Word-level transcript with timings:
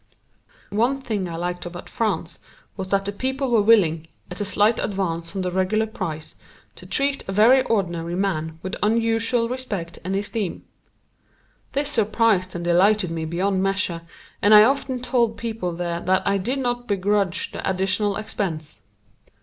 One 0.71 0.99
thing 0.99 1.29
I 1.29 1.35
liked 1.35 1.63
about 1.67 1.87
France 1.87 2.39
was 2.75 2.89
that 2.89 3.05
the 3.05 3.11
people 3.11 3.51
were 3.51 3.61
willing, 3.61 4.07
at 4.31 4.41
a 4.41 4.45
slight 4.45 4.79
advance 4.79 5.35
on 5.35 5.43
the 5.43 5.51
regular 5.51 5.85
price, 5.85 6.33
to 6.77 6.87
treat 6.87 7.23
a 7.27 7.31
very 7.31 7.61
ordinary 7.61 8.15
man 8.15 8.57
with 8.63 8.75
unusual 8.81 9.47
respect 9.47 9.99
and 10.03 10.15
esteem. 10.15 10.63
This 11.73 11.89
surprised 11.89 12.55
and 12.55 12.63
delighted 12.63 13.11
me 13.11 13.25
beyond 13.25 13.61
measure, 13.61 14.01
and 14.41 14.55
I 14.55 14.63
often 14.63 15.03
told 15.03 15.37
people 15.37 15.71
there 15.71 15.99
that 16.01 16.25
I 16.27 16.39
did 16.39 16.57
not 16.57 16.87
begrudge 16.87 17.51
the 17.51 17.69
additional 17.69 18.17
expense. 18.17 18.81